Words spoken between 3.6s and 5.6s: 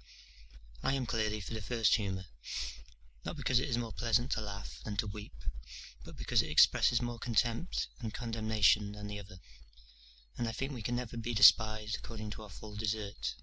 it is more pleasant to laugh than to weep,